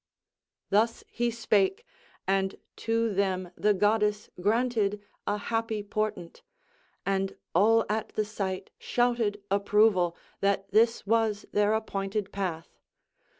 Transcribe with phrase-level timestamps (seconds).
[0.71, 1.85] Thus he spake,
[2.27, 6.41] and to them the goddess granted a happy portent,
[7.05, 12.79] and all at the sight shouted approval, that this was their appointed path.